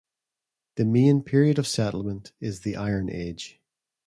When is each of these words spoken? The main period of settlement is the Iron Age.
The 0.77 0.85
main 0.85 1.21
period 1.21 1.59
of 1.59 1.67
settlement 1.67 2.33
is 2.39 2.61
the 2.61 2.75
Iron 2.75 3.07
Age. 3.07 3.61